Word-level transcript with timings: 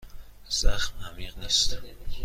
زخم 0.49 0.93
عمیق 1.05 1.37
نیست. 1.37 1.77